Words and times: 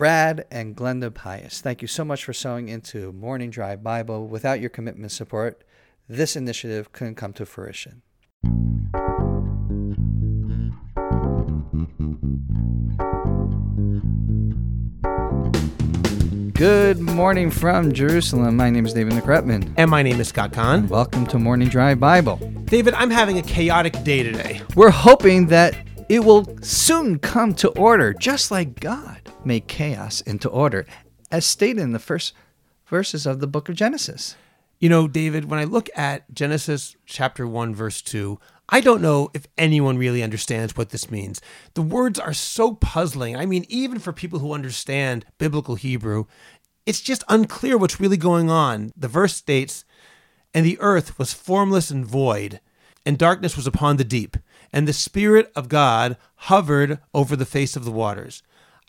Brad 0.00 0.46
and 0.50 0.74
Glenda 0.74 1.12
Pius, 1.12 1.60
thank 1.60 1.82
you 1.82 1.86
so 1.86 2.06
much 2.06 2.24
for 2.24 2.32
sewing 2.32 2.70
into 2.70 3.12
Morning 3.12 3.50
Drive 3.50 3.82
Bible. 3.82 4.26
Without 4.26 4.58
your 4.58 4.70
commitment 4.70 5.02
and 5.02 5.12
support, 5.12 5.62
this 6.08 6.36
initiative 6.36 6.90
couldn't 6.92 7.16
come 7.16 7.34
to 7.34 7.44
fruition. 7.44 8.00
Good 16.54 16.98
morning 16.98 17.50
from 17.50 17.92
Jerusalem. 17.92 18.56
My 18.56 18.70
name 18.70 18.86
is 18.86 18.94
David 18.94 19.12
Nekrutman. 19.12 19.74
And 19.76 19.90
my 19.90 20.02
name 20.02 20.18
is 20.18 20.28
Scott 20.28 20.54
Kahn. 20.54 20.88
Welcome 20.88 21.26
to 21.26 21.38
Morning 21.38 21.68
Drive 21.68 22.00
Bible. 22.00 22.36
David, 22.64 22.94
I'm 22.94 23.10
having 23.10 23.36
a 23.36 23.42
chaotic 23.42 24.02
day 24.02 24.22
today. 24.22 24.62
We're 24.74 24.88
hoping 24.88 25.48
that 25.48 25.76
it 26.08 26.20
will 26.24 26.46
soon 26.62 27.18
come 27.18 27.54
to 27.56 27.68
order, 27.72 28.14
just 28.14 28.50
like 28.50 28.80
God 28.80 29.29
made 29.44 29.66
chaos 29.68 30.20
into 30.20 30.48
order, 30.48 30.86
as 31.30 31.44
stated 31.44 31.80
in 31.80 31.92
the 31.92 31.98
first 31.98 32.32
verses 32.86 33.26
of 33.26 33.40
the 33.40 33.46
book 33.46 33.68
of 33.68 33.76
Genesis. 33.76 34.36
You 34.78 34.88
know, 34.88 35.06
David, 35.06 35.50
when 35.50 35.60
I 35.60 35.64
look 35.64 35.90
at 35.94 36.32
Genesis 36.34 36.96
chapter 37.06 37.46
1, 37.46 37.74
verse 37.74 38.00
2, 38.02 38.38
I 38.68 38.80
don't 38.80 39.02
know 39.02 39.30
if 39.34 39.46
anyone 39.58 39.98
really 39.98 40.22
understands 40.22 40.76
what 40.76 40.90
this 40.90 41.10
means. 41.10 41.40
The 41.74 41.82
words 41.82 42.18
are 42.18 42.32
so 42.32 42.74
puzzling. 42.74 43.36
I 43.36 43.44
mean, 43.44 43.66
even 43.68 43.98
for 43.98 44.12
people 44.12 44.38
who 44.38 44.52
understand 44.52 45.26
biblical 45.38 45.74
Hebrew, 45.74 46.26
it's 46.86 47.00
just 47.00 47.24
unclear 47.28 47.76
what's 47.76 48.00
really 48.00 48.16
going 48.16 48.48
on. 48.48 48.92
The 48.96 49.08
verse 49.08 49.34
states, 49.34 49.84
And 50.54 50.64
the 50.64 50.78
earth 50.80 51.18
was 51.18 51.32
formless 51.32 51.90
and 51.90 52.06
void, 52.06 52.60
and 53.04 53.18
darkness 53.18 53.56
was 53.56 53.66
upon 53.66 53.96
the 53.96 54.04
deep, 54.04 54.36
and 54.72 54.86
the 54.86 54.92
Spirit 54.92 55.50
of 55.56 55.68
God 55.68 56.16
hovered 56.36 57.00
over 57.12 57.36
the 57.36 57.44
face 57.44 57.76
of 57.76 57.84
the 57.84 57.92
waters. 57.92 58.42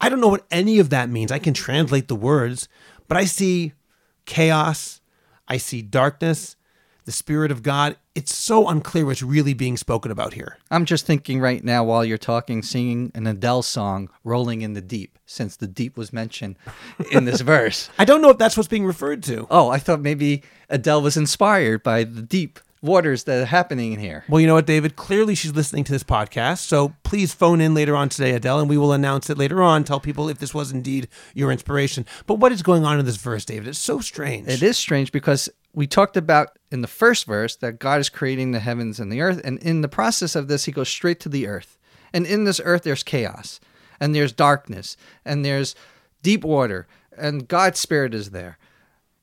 I 0.00 0.08
don't 0.08 0.20
know 0.20 0.28
what 0.28 0.46
any 0.50 0.78
of 0.78 0.90
that 0.90 1.08
means. 1.08 1.32
I 1.32 1.38
can 1.38 1.54
translate 1.54 2.08
the 2.08 2.16
words, 2.16 2.68
but 3.08 3.16
I 3.16 3.24
see 3.24 3.72
chaos, 4.26 5.00
I 5.48 5.56
see 5.56 5.82
darkness, 5.82 6.56
the 7.04 7.12
Spirit 7.12 7.50
of 7.50 7.62
God. 7.62 7.96
It's 8.14 8.34
so 8.34 8.68
unclear 8.68 9.06
what's 9.06 9.22
really 9.22 9.54
being 9.54 9.76
spoken 9.76 10.10
about 10.10 10.34
here. 10.34 10.58
I'm 10.70 10.84
just 10.84 11.04
thinking 11.06 11.40
right 11.40 11.62
now 11.62 11.84
while 11.84 12.04
you're 12.04 12.16
talking, 12.18 12.62
singing 12.62 13.10
an 13.14 13.26
Adele 13.26 13.62
song, 13.62 14.08
Rolling 14.22 14.62
in 14.62 14.74
the 14.74 14.80
Deep, 14.80 15.18
since 15.26 15.56
the 15.56 15.66
deep 15.66 15.96
was 15.96 16.12
mentioned 16.12 16.56
in 17.10 17.24
this 17.24 17.40
verse. 17.42 17.90
I 17.98 18.04
don't 18.04 18.22
know 18.22 18.30
if 18.30 18.38
that's 18.38 18.56
what's 18.56 18.68
being 18.68 18.86
referred 18.86 19.22
to. 19.24 19.46
Oh, 19.50 19.68
I 19.68 19.78
thought 19.78 20.00
maybe 20.00 20.42
Adele 20.68 21.02
was 21.02 21.16
inspired 21.16 21.82
by 21.82 22.04
the 22.04 22.22
deep 22.22 22.60
waters 22.84 23.24
that 23.24 23.42
are 23.42 23.46
happening 23.46 23.94
in 23.94 23.98
here. 23.98 24.24
Well, 24.28 24.40
you 24.40 24.46
know 24.46 24.54
what, 24.54 24.66
David? 24.66 24.94
Clearly 24.94 25.34
she's 25.34 25.54
listening 25.54 25.84
to 25.84 25.92
this 25.92 26.04
podcast. 26.04 26.58
So 26.58 26.94
please 27.02 27.32
phone 27.32 27.60
in 27.60 27.74
later 27.74 27.96
on 27.96 28.10
today, 28.10 28.32
Adele, 28.32 28.60
and 28.60 28.68
we 28.68 28.78
will 28.78 28.92
announce 28.92 29.30
it 29.30 29.38
later 29.38 29.62
on. 29.62 29.84
Tell 29.84 30.00
people 30.00 30.28
if 30.28 30.38
this 30.38 30.54
was 30.54 30.70
indeed 30.70 31.08
your 31.34 31.50
inspiration. 31.50 32.04
But 32.26 32.34
what 32.34 32.52
is 32.52 32.62
going 32.62 32.84
on 32.84 33.00
in 33.00 33.06
this 33.06 33.16
verse, 33.16 33.44
David? 33.44 33.68
It's 33.68 33.78
so 33.78 34.00
strange. 34.00 34.48
It 34.48 34.62
is 34.62 34.76
strange 34.76 35.10
because 35.10 35.48
we 35.72 35.86
talked 35.86 36.16
about 36.16 36.58
in 36.70 36.82
the 36.82 36.86
first 36.86 37.24
verse 37.24 37.56
that 37.56 37.78
God 37.78 38.00
is 38.00 38.08
creating 38.08 38.52
the 38.52 38.60
heavens 38.60 39.00
and 39.00 39.10
the 39.10 39.22
earth. 39.22 39.40
And 39.42 39.58
in 39.60 39.80
the 39.80 39.88
process 39.88 40.36
of 40.36 40.48
this, 40.48 40.66
he 40.66 40.72
goes 40.72 40.88
straight 40.88 41.20
to 41.20 41.28
the 41.28 41.46
earth. 41.46 41.78
And 42.12 42.26
in 42.26 42.44
this 42.44 42.60
earth, 42.62 42.82
there's 42.82 43.02
chaos, 43.02 43.58
and 43.98 44.14
there's 44.14 44.32
darkness, 44.32 44.96
and 45.24 45.44
there's 45.44 45.74
deep 46.22 46.44
water, 46.44 46.86
and 47.16 47.48
God's 47.48 47.80
Spirit 47.80 48.14
is 48.14 48.30
there 48.30 48.56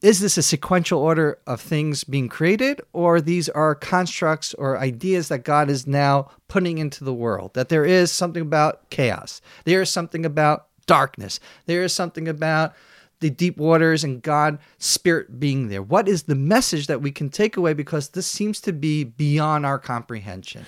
is 0.00 0.20
this 0.20 0.38
a 0.38 0.42
sequential 0.42 1.00
order 1.00 1.38
of 1.46 1.60
things 1.60 2.04
being 2.04 2.28
created, 2.28 2.80
or 2.92 3.20
these 3.20 3.48
are 3.48 3.74
constructs 3.74 4.54
or 4.54 4.78
ideas 4.78 5.28
that 5.28 5.44
God 5.44 5.68
is 5.68 5.86
now 5.86 6.30
putting 6.46 6.78
into 6.78 7.04
the 7.04 7.14
world? 7.14 7.54
That 7.54 7.68
there 7.68 7.84
is 7.84 8.12
something 8.12 8.42
about 8.42 8.90
chaos, 8.90 9.40
there 9.64 9.82
is 9.82 9.90
something 9.90 10.24
about 10.24 10.66
darkness, 10.86 11.40
there 11.66 11.82
is 11.82 11.92
something 11.92 12.28
about 12.28 12.74
the 13.20 13.30
deep 13.30 13.56
waters 13.56 14.04
and 14.04 14.22
God 14.22 14.58
spirit 14.78 15.40
being 15.40 15.68
there. 15.68 15.82
What 15.82 16.08
is 16.08 16.24
the 16.24 16.36
message 16.36 16.86
that 16.86 17.02
we 17.02 17.10
can 17.10 17.30
take 17.30 17.56
away 17.56 17.74
because 17.74 18.10
this 18.10 18.28
seems 18.28 18.60
to 18.60 18.72
be 18.72 19.02
beyond 19.02 19.66
our 19.66 19.78
comprehension? 19.78 20.66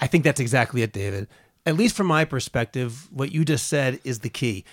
I 0.00 0.08
think 0.08 0.24
that's 0.24 0.40
exactly 0.40 0.82
it, 0.82 0.92
David. 0.92 1.28
At 1.64 1.76
least 1.76 1.94
from 1.94 2.08
my 2.08 2.24
perspective, 2.24 3.08
what 3.12 3.30
you 3.30 3.44
just 3.44 3.68
said 3.68 4.00
is 4.02 4.18
the 4.18 4.28
key. 4.28 4.64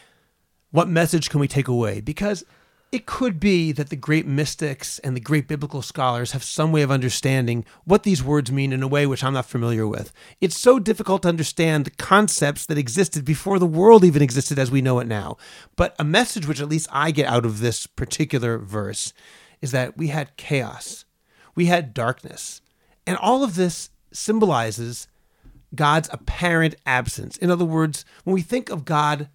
What 0.71 0.87
message 0.87 1.29
can 1.29 1.39
we 1.39 1.47
take 1.47 1.67
away? 1.67 2.01
Because 2.01 2.43
it 2.91 3.05
could 3.05 3.39
be 3.39 3.71
that 3.71 3.89
the 3.89 3.95
great 3.95 4.25
mystics 4.25 4.97
and 4.99 5.15
the 5.15 5.21
great 5.21 5.47
biblical 5.47 5.83
scholars 5.83 6.31
have 6.31 6.43
some 6.43 6.71
way 6.71 6.81
of 6.81 6.89
understanding 6.89 7.63
what 7.85 8.01
these 8.01 8.23
words 8.23 8.51
mean 8.51 8.73
in 8.73 8.81
a 8.81 8.87
way 8.87 9.05
which 9.05 9.23
I'm 9.23 9.33
not 9.33 9.45
familiar 9.45 9.87
with. 9.87 10.11
It's 10.41 10.57
so 10.57 10.79
difficult 10.79 11.21
to 11.21 11.29
understand 11.29 11.85
the 11.85 11.91
concepts 11.91 12.65
that 12.65 12.79
existed 12.79 13.25
before 13.25 13.59
the 13.59 13.67
world 13.67 14.03
even 14.03 14.23
existed 14.23 14.57
as 14.57 14.71
we 14.71 14.81
know 14.81 14.97
it 14.99 15.07
now. 15.07 15.37
But 15.75 15.95
a 15.99 16.03
message 16.03 16.47
which 16.47 16.61
at 16.61 16.69
least 16.69 16.87
I 16.91 17.11
get 17.11 17.27
out 17.27 17.45
of 17.45 17.59
this 17.59 17.85
particular 17.85 18.57
verse 18.57 19.13
is 19.61 19.71
that 19.71 19.95
we 19.95 20.07
had 20.07 20.35
chaos, 20.35 21.05
we 21.53 21.65
had 21.67 21.93
darkness, 21.93 22.61
and 23.05 23.17
all 23.17 23.43
of 23.43 23.55
this 23.55 23.91
symbolizes 24.11 25.07
God's 25.75 26.09
apparent 26.11 26.75
absence. 26.87 27.37
In 27.37 27.51
other 27.51 27.65
words, 27.65 28.03
when 28.23 28.33
we 28.33 28.41
think 28.41 28.71
of 28.71 28.85
God 28.85 29.29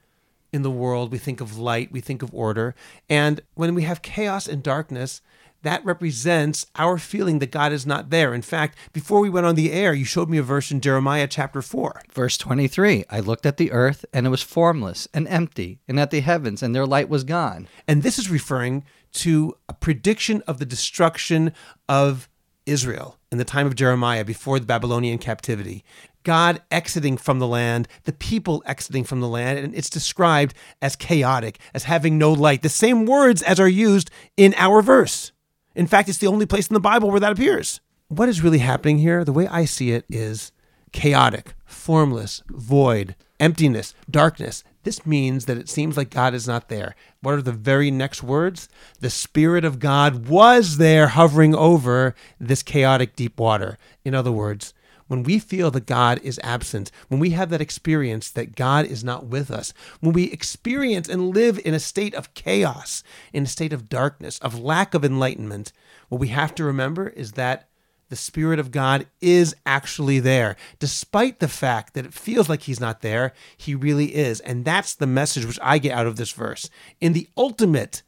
in 0.54 0.62
the 0.62 0.70
world, 0.70 1.10
we 1.10 1.18
think 1.18 1.40
of 1.40 1.58
light, 1.58 1.90
we 1.90 2.00
think 2.00 2.22
of 2.22 2.32
order. 2.32 2.76
And 3.10 3.40
when 3.54 3.74
we 3.74 3.82
have 3.82 4.02
chaos 4.02 4.46
and 4.46 4.62
darkness, 4.62 5.20
that 5.62 5.84
represents 5.84 6.66
our 6.76 6.96
feeling 6.96 7.40
that 7.40 7.50
God 7.50 7.72
is 7.72 7.84
not 7.84 8.10
there. 8.10 8.32
In 8.34 8.42
fact, 8.42 8.78
before 8.92 9.18
we 9.18 9.30
went 9.30 9.46
on 9.46 9.56
the 9.56 9.72
air, 9.72 9.92
you 9.92 10.04
showed 10.04 10.28
me 10.28 10.38
a 10.38 10.42
verse 10.42 10.70
in 10.70 10.80
Jeremiah 10.80 11.26
chapter 11.26 11.60
4. 11.60 12.02
Verse 12.12 12.38
23 12.38 13.04
I 13.10 13.20
looked 13.20 13.46
at 13.46 13.56
the 13.56 13.72
earth, 13.72 14.04
and 14.12 14.26
it 14.26 14.30
was 14.30 14.42
formless 14.42 15.08
and 15.12 15.26
empty, 15.26 15.80
and 15.88 15.98
at 15.98 16.10
the 16.10 16.20
heavens, 16.20 16.62
and 16.62 16.74
their 16.74 16.86
light 16.86 17.08
was 17.08 17.24
gone. 17.24 17.66
And 17.88 18.02
this 18.02 18.18
is 18.18 18.30
referring 18.30 18.84
to 19.14 19.56
a 19.68 19.74
prediction 19.74 20.42
of 20.46 20.58
the 20.58 20.66
destruction 20.66 21.52
of 21.88 22.28
Israel 22.66 23.18
in 23.32 23.38
the 23.38 23.44
time 23.44 23.66
of 23.66 23.74
Jeremiah 23.74 24.24
before 24.24 24.58
the 24.58 24.66
Babylonian 24.66 25.18
captivity. 25.18 25.84
God 26.24 26.60
exiting 26.70 27.16
from 27.16 27.38
the 27.38 27.46
land, 27.46 27.86
the 28.04 28.12
people 28.12 28.62
exiting 28.66 29.04
from 29.04 29.20
the 29.20 29.28
land, 29.28 29.58
and 29.58 29.74
it's 29.74 29.90
described 29.90 30.54
as 30.82 30.96
chaotic, 30.96 31.58
as 31.72 31.84
having 31.84 32.18
no 32.18 32.32
light. 32.32 32.62
The 32.62 32.68
same 32.68 33.06
words 33.06 33.42
as 33.42 33.60
are 33.60 33.68
used 33.68 34.10
in 34.36 34.54
our 34.56 34.82
verse. 34.82 35.32
In 35.74 35.86
fact, 35.86 36.08
it's 36.08 36.18
the 36.18 36.26
only 36.26 36.46
place 36.46 36.68
in 36.68 36.74
the 36.74 36.80
Bible 36.80 37.10
where 37.10 37.20
that 37.20 37.32
appears. 37.32 37.80
What 38.08 38.28
is 38.28 38.42
really 38.42 38.58
happening 38.58 38.98
here, 38.98 39.24
the 39.24 39.32
way 39.32 39.46
I 39.48 39.64
see 39.64 39.92
it, 39.92 40.04
is 40.08 40.52
chaotic, 40.92 41.54
formless, 41.64 42.42
void, 42.48 43.16
emptiness, 43.40 43.94
darkness. 44.10 44.62
This 44.84 45.04
means 45.06 45.46
that 45.46 45.58
it 45.58 45.68
seems 45.68 45.96
like 45.96 46.10
God 46.10 46.34
is 46.34 46.46
not 46.46 46.68
there. 46.68 46.94
What 47.20 47.34
are 47.34 47.42
the 47.42 47.52
very 47.52 47.90
next 47.90 48.22
words? 48.22 48.68
The 49.00 49.10
Spirit 49.10 49.64
of 49.64 49.78
God 49.78 50.28
was 50.28 50.76
there 50.76 51.08
hovering 51.08 51.54
over 51.54 52.14
this 52.38 52.62
chaotic 52.62 53.16
deep 53.16 53.40
water. 53.40 53.78
In 54.04 54.14
other 54.14 54.32
words, 54.32 54.74
when 55.06 55.22
we 55.22 55.38
feel 55.38 55.70
that 55.70 55.86
God 55.86 56.20
is 56.22 56.40
absent, 56.42 56.90
when 57.08 57.20
we 57.20 57.30
have 57.30 57.50
that 57.50 57.60
experience 57.60 58.30
that 58.30 58.56
God 58.56 58.86
is 58.86 59.04
not 59.04 59.26
with 59.26 59.50
us, 59.50 59.72
when 60.00 60.12
we 60.12 60.24
experience 60.24 61.08
and 61.08 61.34
live 61.34 61.60
in 61.64 61.74
a 61.74 61.80
state 61.80 62.14
of 62.14 62.32
chaos, 62.34 63.02
in 63.32 63.44
a 63.44 63.46
state 63.46 63.72
of 63.72 63.88
darkness, 63.88 64.38
of 64.38 64.58
lack 64.58 64.94
of 64.94 65.04
enlightenment, 65.04 65.72
what 66.08 66.20
we 66.20 66.28
have 66.28 66.54
to 66.54 66.64
remember 66.64 67.08
is 67.08 67.32
that 67.32 67.68
the 68.10 68.16
Spirit 68.16 68.58
of 68.58 68.70
God 68.70 69.06
is 69.20 69.56
actually 69.64 70.20
there. 70.20 70.56
Despite 70.78 71.40
the 71.40 71.48
fact 71.48 71.94
that 71.94 72.04
it 72.04 72.14
feels 72.14 72.48
like 72.48 72.62
He's 72.62 72.80
not 72.80 73.00
there, 73.00 73.32
He 73.56 73.74
really 73.74 74.14
is. 74.14 74.40
And 74.40 74.64
that's 74.64 74.94
the 74.94 75.06
message 75.06 75.44
which 75.44 75.58
I 75.62 75.78
get 75.78 75.92
out 75.92 76.06
of 76.06 76.16
this 76.16 76.32
verse. 76.32 76.68
In 77.00 77.12
the 77.12 77.28
ultimate 77.36 78.02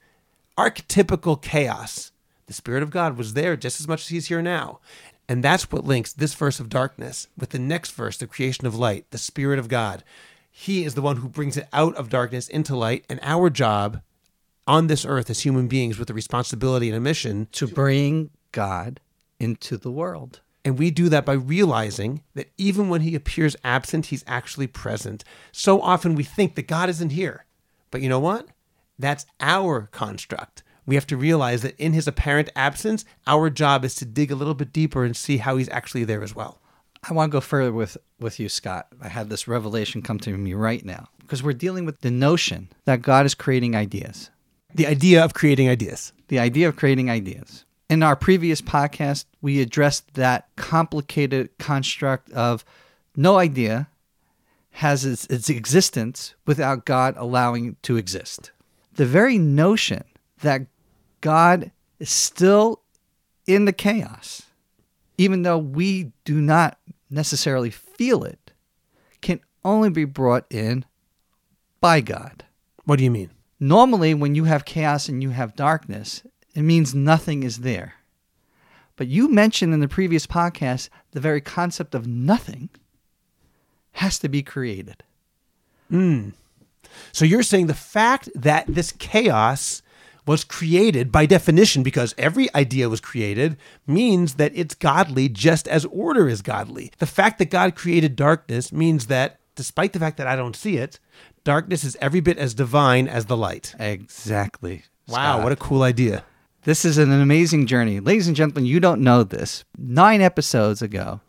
archetypical 0.58 1.40
chaos, 1.40 2.12
the 2.46 2.52
Spirit 2.52 2.82
of 2.82 2.90
God 2.90 3.16
was 3.16 3.34
there 3.34 3.56
just 3.56 3.80
as 3.80 3.88
much 3.88 4.02
as 4.02 4.08
He's 4.08 4.28
here 4.28 4.42
now. 4.42 4.80
And 5.28 5.42
that's 5.42 5.70
what 5.70 5.84
links 5.84 6.12
this 6.12 6.34
verse 6.34 6.60
of 6.60 6.68
darkness 6.68 7.28
with 7.36 7.50
the 7.50 7.58
next 7.58 7.90
verse, 7.92 8.16
the 8.16 8.26
creation 8.26 8.66
of 8.66 8.74
light, 8.74 9.06
the 9.10 9.18
Spirit 9.18 9.58
of 9.58 9.68
God. 9.68 10.04
He 10.50 10.84
is 10.84 10.94
the 10.94 11.02
one 11.02 11.18
who 11.18 11.28
brings 11.28 11.56
it 11.56 11.68
out 11.72 11.94
of 11.96 12.08
darkness 12.08 12.48
into 12.48 12.76
light. 12.76 13.04
And 13.08 13.20
our 13.22 13.50
job 13.50 14.02
on 14.66 14.86
this 14.86 15.04
earth 15.04 15.28
as 15.28 15.40
human 15.40 15.68
beings 15.68 15.98
with 15.98 16.10
a 16.10 16.14
responsibility 16.14 16.88
and 16.88 16.96
a 16.96 17.00
mission 17.00 17.48
to 17.52 17.66
bring 17.66 18.30
God 18.52 19.00
into 19.38 19.76
the 19.76 19.90
world. 19.90 20.40
And 20.64 20.78
we 20.78 20.90
do 20.90 21.08
that 21.10 21.24
by 21.24 21.34
realizing 21.34 22.22
that 22.34 22.50
even 22.56 22.88
when 22.88 23.02
he 23.02 23.14
appears 23.14 23.54
absent, 23.62 24.06
he's 24.06 24.24
actually 24.26 24.66
present. 24.66 25.22
So 25.52 25.80
often 25.80 26.14
we 26.14 26.24
think 26.24 26.54
that 26.54 26.66
God 26.66 26.88
isn't 26.88 27.10
here. 27.10 27.44
But 27.90 28.00
you 28.00 28.08
know 28.08 28.18
what? 28.18 28.48
That's 28.98 29.26
our 29.40 29.88
construct 29.92 30.62
we 30.86 30.94
have 30.94 31.06
to 31.08 31.16
realize 31.16 31.62
that 31.62 31.78
in 31.78 31.92
his 31.92 32.06
apparent 32.06 32.48
absence, 32.54 33.04
our 33.26 33.50
job 33.50 33.84
is 33.84 33.94
to 33.96 34.04
dig 34.04 34.30
a 34.30 34.36
little 34.36 34.54
bit 34.54 34.72
deeper 34.72 35.04
and 35.04 35.16
see 35.16 35.38
how 35.38 35.56
he's 35.56 35.68
actually 35.68 36.04
there 36.04 36.22
as 36.22 36.34
well. 36.34 36.60
I 37.08 37.12
want 37.12 37.30
to 37.30 37.36
go 37.36 37.40
further 37.40 37.72
with, 37.72 37.96
with 38.18 38.40
you, 38.40 38.48
Scott. 38.48 38.88
I 39.00 39.08
had 39.08 39.28
this 39.28 39.46
revelation 39.46 40.02
come 40.02 40.18
to 40.20 40.36
me 40.36 40.54
right 40.54 40.84
now 40.84 41.08
because 41.18 41.42
we're 41.42 41.52
dealing 41.52 41.84
with 41.84 42.00
the 42.00 42.10
notion 42.10 42.68
that 42.84 43.02
God 43.02 43.26
is 43.26 43.34
creating 43.34 43.76
ideas. 43.76 44.30
The 44.74 44.86
idea 44.86 45.24
of 45.24 45.34
creating 45.34 45.68
ideas. 45.68 46.12
The 46.28 46.38
idea 46.38 46.68
of 46.68 46.76
creating 46.76 47.10
ideas. 47.10 47.64
In 47.88 48.02
our 48.02 48.16
previous 48.16 48.60
podcast, 48.60 49.26
we 49.40 49.60
addressed 49.60 50.14
that 50.14 50.48
complicated 50.56 51.56
construct 51.58 52.30
of 52.32 52.64
no 53.16 53.38
idea 53.38 53.88
has 54.72 55.04
its, 55.04 55.24
its 55.26 55.48
existence 55.48 56.34
without 56.46 56.84
God 56.84 57.14
allowing 57.16 57.66
it 57.68 57.82
to 57.84 57.96
exist. 57.96 58.50
The 58.94 59.06
very 59.06 59.38
notion 59.38 60.04
that 60.42 60.66
God 61.20 61.70
is 61.98 62.10
still 62.10 62.80
in 63.46 63.64
the 63.64 63.72
chaos, 63.72 64.42
even 65.18 65.42
though 65.42 65.58
we 65.58 66.12
do 66.24 66.40
not 66.40 66.78
necessarily 67.10 67.70
feel 67.70 68.24
it, 68.24 68.50
can 69.20 69.40
only 69.64 69.90
be 69.90 70.04
brought 70.04 70.44
in 70.50 70.84
by 71.80 72.00
God. 72.00 72.44
What 72.84 72.98
do 72.98 73.04
you 73.04 73.10
mean? 73.10 73.30
Normally, 73.58 74.14
when 74.14 74.34
you 74.34 74.44
have 74.44 74.64
chaos 74.64 75.08
and 75.08 75.22
you 75.22 75.30
have 75.30 75.56
darkness, 75.56 76.22
it 76.54 76.62
means 76.62 76.94
nothing 76.94 77.42
is 77.42 77.58
there. 77.58 77.94
But 78.96 79.08
you 79.08 79.30
mentioned 79.30 79.74
in 79.74 79.80
the 79.80 79.88
previous 79.88 80.26
podcast 80.26 80.88
the 81.12 81.20
very 81.20 81.40
concept 81.40 81.94
of 81.94 82.06
nothing 82.06 82.70
has 83.92 84.18
to 84.18 84.28
be 84.28 84.42
created. 84.42 85.02
Hmm. 85.90 86.30
So 87.12 87.24
you're 87.24 87.42
saying 87.42 87.66
the 87.66 87.74
fact 87.74 88.28
that 88.34 88.66
this 88.66 88.92
chaos 88.92 89.82
was 90.26 90.44
created 90.44 91.12
by 91.12 91.24
definition 91.24 91.82
because 91.82 92.14
every 92.18 92.52
idea 92.54 92.88
was 92.88 93.00
created 93.00 93.56
means 93.86 94.34
that 94.34 94.52
it's 94.54 94.74
godly 94.74 95.28
just 95.28 95.68
as 95.68 95.84
order 95.86 96.28
is 96.28 96.42
godly. 96.42 96.90
The 96.98 97.06
fact 97.06 97.38
that 97.38 97.50
God 97.50 97.76
created 97.76 98.16
darkness 98.16 98.72
means 98.72 99.06
that 99.06 99.38
despite 99.54 99.92
the 99.92 99.98
fact 99.98 100.16
that 100.16 100.26
I 100.26 100.36
don't 100.36 100.56
see 100.56 100.76
it, 100.76 100.98
darkness 101.44 101.84
is 101.84 101.96
every 102.00 102.20
bit 102.20 102.38
as 102.38 102.54
divine 102.54 103.06
as 103.08 103.26
the 103.26 103.36
light. 103.36 103.74
Exactly. 103.78 104.84
Wow, 105.08 105.14
Scott. 105.34 105.42
what 105.44 105.52
a 105.52 105.56
cool 105.56 105.82
idea. 105.82 106.24
This 106.64 106.84
is 106.84 106.98
an 106.98 107.12
amazing 107.12 107.66
journey. 107.66 108.00
Ladies 108.00 108.26
and 108.26 108.36
gentlemen, 108.36 108.66
you 108.66 108.80
don't 108.80 109.00
know 109.00 109.22
this. 109.22 109.64
Nine 109.78 110.20
episodes 110.20 110.82
ago, 110.82 111.20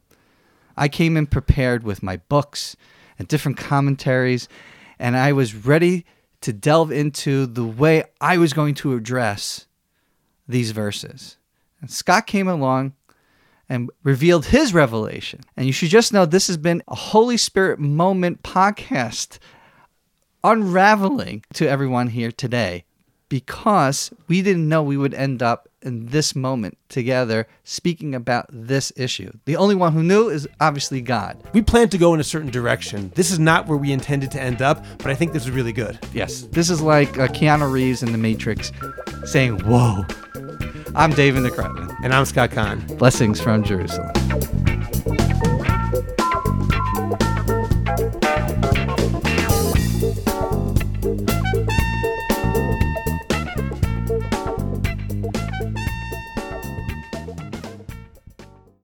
I 0.76 0.88
came 0.88 1.16
in 1.16 1.28
prepared 1.28 1.84
with 1.84 2.02
my 2.02 2.18
books 2.18 2.76
and 3.20 3.28
different 3.28 3.58
commentaries, 3.58 4.50
and 4.98 5.16
I 5.16 5.34
was 5.34 5.54
ready 5.54 6.06
to 6.48 6.54
delve 6.54 6.94
into 6.94 7.46
the 7.46 7.66
way 7.66 8.06
I 8.22 8.38
was 8.38 8.54
going 8.54 8.74
to 8.76 8.96
address 8.96 9.66
these 10.48 10.72
verses. 10.72 11.36
And 11.82 11.92
Scott 11.92 12.26
came 12.26 12.48
along 12.48 12.94
and 13.68 13.90
revealed 14.02 14.46
his 14.46 14.74
revelation. 14.74 15.42
And 15.58 15.66
you 15.66 15.74
should 15.74 15.90
just 15.90 16.14
know 16.14 16.26
this 16.26 16.48
has 16.48 16.56
been 16.56 16.82
a 16.88 16.96
Holy 16.96 17.36
Spirit 17.36 17.80
moment 17.80 18.44
podcast 18.44 19.40
unraveling 20.42 21.44
to 21.56 21.68
everyone 21.68 22.08
here 22.08 22.32
today 22.32 22.86
because 23.30 24.12
we 24.28 24.42
didn't 24.42 24.68
know 24.68 24.84
we 24.84 24.98
would 24.98 25.14
end 25.14 25.42
up 25.42 25.68
in 25.82 26.08
this 26.08 26.36
moment 26.36 26.78
together 26.90 27.48
speaking 27.64 28.16
about 28.16 28.48
this 28.50 28.92
issue. 28.96 29.32
The 29.46 29.56
only 29.56 29.76
one 29.76 29.94
who 29.94 30.04
knew 30.04 30.30
is 30.30 30.48
obviously 30.60 31.02
God. 31.02 31.42
We 31.54 31.62
planned 31.62 31.92
to 31.92 31.98
go 31.98 32.14
in 32.14 32.20
a 32.20 32.24
certain 32.24 32.50
direction. 32.50 33.12
This 33.16 33.32
is 33.32 33.40
not 33.40 33.68
where 33.68 33.78
we 33.78 33.92
intended 33.92 34.32
to 34.32 34.42
end 34.42 34.62
up, 34.62 34.84
but 34.98 35.08
I 35.08 35.16
think 35.16 35.34
this 35.34 35.44
is 35.44 35.52
really 35.52 35.74
good. 35.74 36.00
Yes. 36.14 36.42
This 36.52 36.70
is 36.70 36.82
like 36.82 37.18
uh, 37.18 37.28
Keanu 37.28 37.72
Reeves 37.72 38.04
in 38.04 38.12
The 38.12 38.18
Matrix 38.18 38.72
saying, 39.26 39.60
Whoa. 39.60 40.06
I'm 40.96 41.12
David 41.12 41.44
Nekrutman. 41.44 41.96
And 42.04 42.14
I'm 42.14 42.26
Scott 42.26 42.52
Kahn. 42.52 42.80
Blessings 42.98 43.40
from 43.40 43.64
Jerusalem. 43.64 44.12